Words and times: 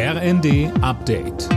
RND 0.00 0.70
Update. 0.80 1.48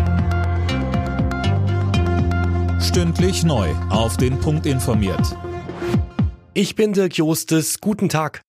Stündlich 2.82 3.44
neu. 3.44 3.70
Auf 3.92 4.18
den 4.18 4.40
Punkt 4.40 4.66
informiert. 4.66 5.38
Ich 6.56 6.74
bin 6.74 6.94
Dirk 6.94 7.18
Jostes. 7.18 7.82
Guten 7.82 8.10
Tag. 8.10 8.42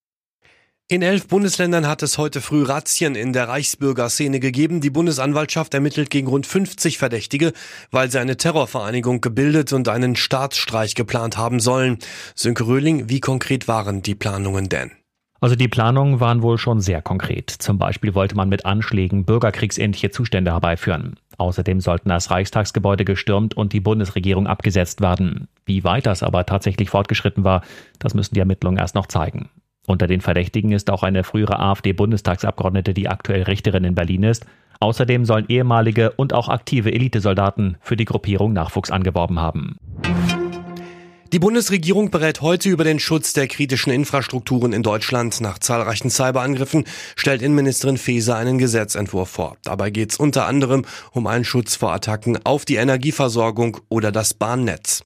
In 0.87 1.03
elf 1.03 1.27
Bundesländern 1.27 1.85
hat 1.85 2.01
es 2.01 2.17
heute 2.17 2.41
früh 2.41 2.63
Razzien 2.63 3.13
in 3.13 3.33
der 3.33 3.49
Reichsbürgerszene 3.49 4.39
gegeben. 4.39 4.81
Die 4.81 4.89
Bundesanwaltschaft 4.89 5.75
ermittelt 5.75 6.09
gegen 6.09 6.27
rund 6.27 6.47
50 6.47 6.97
Verdächtige, 6.97 7.53
weil 7.91 8.09
sie 8.09 8.19
eine 8.19 8.35
Terrorvereinigung 8.35 9.21
gebildet 9.21 9.73
und 9.73 9.89
einen 9.89 10.15
Staatsstreich 10.15 10.95
geplant 10.95 11.37
haben 11.37 11.59
sollen. 11.59 11.99
Sönke 12.33 12.65
Röhling, 12.65 13.09
wie 13.09 13.19
konkret 13.19 13.67
waren 13.67 14.01
die 14.01 14.15
Planungen 14.15 14.69
denn? 14.69 15.02
Also 15.43 15.57
die 15.57 15.67
Planungen 15.67 16.21
waren 16.21 16.41
wohl 16.41 16.57
schon 16.57 16.79
sehr 16.79 17.01
konkret. 17.01 17.49
Zum 17.49 17.77
Beispiel 17.77 18.15
wollte 18.15 18.33
man 18.33 18.47
mit 18.47 18.65
Anschlägen 18.65 19.25
bürgerkriegsähnliche 19.25 20.09
Zustände 20.09 20.51
herbeiführen. 20.51 21.19
Außerdem 21.37 21.81
sollten 21.81 22.07
das 22.07 22.31
Reichstagsgebäude 22.31 23.03
gestürmt 23.03 23.53
und 23.53 23.73
die 23.73 23.81
Bundesregierung 23.81 24.47
abgesetzt 24.47 25.01
werden. 25.01 25.49
Wie 25.65 25.83
weit 25.83 26.05
das 26.05 26.23
aber 26.23 26.45
tatsächlich 26.45 26.89
fortgeschritten 26.89 27.43
war, 27.43 27.61
das 27.99 28.13
müssen 28.13 28.35
die 28.35 28.39
Ermittlungen 28.39 28.77
erst 28.77 28.95
noch 28.95 29.07
zeigen. 29.07 29.49
Unter 29.85 30.07
den 30.07 30.21
Verdächtigen 30.21 30.71
ist 30.71 30.89
auch 30.89 31.03
eine 31.03 31.25
frühere 31.25 31.59
AfD-Bundestagsabgeordnete, 31.59 32.93
die 32.93 33.09
aktuell 33.09 33.43
Richterin 33.43 33.83
in 33.83 33.95
Berlin 33.95 34.23
ist. 34.23 34.45
Außerdem 34.79 35.25
sollen 35.25 35.49
ehemalige 35.49 36.11
und 36.11 36.33
auch 36.33 36.47
aktive 36.47 36.93
Elitesoldaten 36.93 37.75
für 37.81 37.97
die 37.97 38.05
Gruppierung 38.05 38.53
Nachwuchs 38.53 38.91
angeworben 38.91 39.41
haben. 39.41 39.75
Die 41.33 41.39
Bundesregierung 41.39 42.11
berät 42.11 42.41
heute 42.41 42.69
über 42.69 42.83
den 42.83 42.99
Schutz 42.99 43.33
der 43.33 43.47
kritischen 43.47 43.91
Infrastrukturen 43.91 44.71
in 44.71 44.83
Deutschland. 44.83 45.41
Nach 45.41 45.57
zahlreichen 45.57 46.11
Cyberangriffen 46.11 46.83
stellt 47.15 47.41
Innenministerin 47.41 47.97
Faeser 47.97 48.35
einen 48.35 48.59
Gesetzentwurf 48.59 49.29
vor. 49.29 49.57
Dabei 49.63 49.89
geht 49.89 50.11
es 50.11 50.17
unter 50.17 50.45
anderem 50.45 50.85
um 51.11 51.25
einen 51.25 51.43
Schutz 51.43 51.75
vor 51.75 51.91
Attacken 51.91 52.37
auf 52.45 52.65
die 52.65 52.75
Energieversorgung 52.75 53.77
oder 53.89 54.11
das 54.11 54.35
Bahnnetz. 54.35 55.05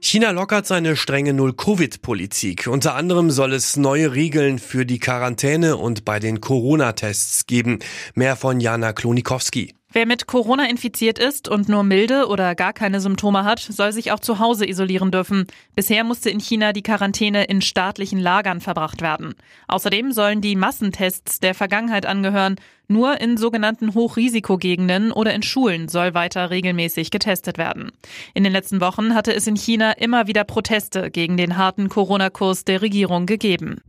China 0.00 0.32
lockert 0.32 0.66
seine 0.66 0.96
strenge 0.96 1.32
Null-Covid-Politik. 1.32 2.66
Unter 2.66 2.96
anderem 2.96 3.30
soll 3.30 3.52
es 3.52 3.76
neue 3.76 4.14
Regeln 4.14 4.58
für 4.58 4.84
die 4.84 4.98
Quarantäne 4.98 5.76
und 5.76 6.04
bei 6.04 6.18
den 6.18 6.40
Corona-Tests 6.40 7.46
geben. 7.46 7.78
Mehr 8.16 8.34
von 8.34 8.58
Jana 8.58 8.92
Klonikowski. 8.92 9.76
Wer 9.96 10.04
mit 10.04 10.26
Corona 10.26 10.68
infiziert 10.68 11.18
ist 11.18 11.48
und 11.48 11.70
nur 11.70 11.82
milde 11.82 12.26
oder 12.26 12.54
gar 12.54 12.74
keine 12.74 13.00
Symptome 13.00 13.44
hat, 13.44 13.60
soll 13.60 13.92
sich 13.92 14.12
auch 14.12 14.20
zu 14.20 14.38
Hause 14.38 14.68
isolieren 14.68 15.10
dürfen. 15.10 15.46
Bisher 15.74 16.04
musste 16.04 16.28
in 16.28 16.38
China 16.38 16.74
die 16.74 16.82
Quarantäne 16.82 17.44
in 17.44 17.62
staatlichen 17.62 18.18
Lagern 18.18 18.60
verbracht 18.60 19.00
werden. 19.00 19.34
Außerdem 19.68 20.12
sollen 20.12 20.42
die 20.42 20.54
Massentests 20.54 21.40
der 21.40 21.54
Vergangenheit 21.54 22.04
angehören. 22.04 22.56
Nur 22.88 23.22
in 23.22 23.38
sogenannten 23.38 23.94
Hochrisikogegenden 23.94 25.12
oder 25.12 25.32
in 25.32 25.42
Schulen 25.42 25.88
soll 25.88 26.12
weiter 26.12 26.50
regelmäßig 26.50 27.10
getestet 27.10 27.56
werden. 27.56 27.90
In 28.34 28.44
den 28.44 28.52
letzten 28.52 28.82
Wochen 28.82 29.14
hatte 29.14 29.34
es 29.34 29.46
in 29.46 29.56
China 29.56 29.92
immer 29.92 30.26
wieder 30.26 30.44
Proteste 30.44 31.10
gegen 31.10 31.38
den 31.38 31.56
harten 31.56 31.88
Corona-Kurs 31.88 32.66
der 32.66 32.82
Regierung 32.82 33.24
gegeben. 33.24 33.80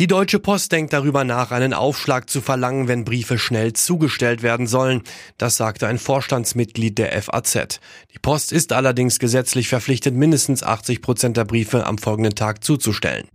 Die 0.00 0.06
Deutsche 0.06 0.38
Post 0.38 0.72
denkt 0.72 0.94
darüber 0.94 1.24
nach, 1.24 1.50
einen 1.50 1.74
Aufschlag 1.74 2.30
zu 2.30 2.40
verlangen, 2.40 2.88
wenn 2.88 3.04
Briefe 3.04 3.36
schnell 3.36 3.74
zugestellt 3.74 4.42
werden 4.42 4.66
sollen. 4.66 5.02
Das 5.36 5.58
sagte 5.58 5.86
ein 5.88 5.98
Vorstandsmitglied 5.98 6.96
der 6.96 7.20
FAZ. 7.20 7.80
Die 8.14 8.18
Post 8.18 8.50
ist 8.50 8.72
allerdings 8.72 9.18
gesetzlich 9.18 9.68
verpflichtet, 9.68 10.14
mindestens 10.14 10.62
80 10.62 11.02
Prozent 11.02 11.36
der 11.36 11.44
Briefe 11.44 11.84
am 11.84 11.98
folgenden 11.98 12.34
Tag 12.34 12.64
zuzustellen. 12.64 13.28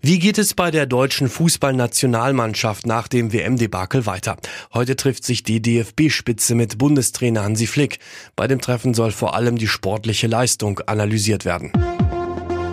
Wie 0.00 0.18
geht 0.18 0.38
es 0.38 0.54
bei 0.54 0.70
der 0.70 0.86
deutschen 0.86 1.28
Fußballnationalmannschaft 1.28 2.86
nach 2.86 3.06
dem 3.06 3.34
WM-Debakel 3.34 4.06
weiter? 4.06 4.38
Heute 4.72 4.96
trifft 4.96 5.24
sich 5.24 5.42
die 5.42 5.60
DFB-Spitze 5.60 6.54
mit 6.54 6.78
Bundestrainer 6.78 7.44
Hansi 7.44 7.66
Flick. 7.66 7.98
Bei 8.34 8.48
dem 8.48 8.62
Treffen 8.62 8.94
soll 8.94 9.12
vor 9.12 9.34
allem 9.34 9.58
die 9.58 9.68
sportliche 9.68 10.26
Leistung 10.26 10.80
analysiert 10.86 11.44
werden. 11.44 11.70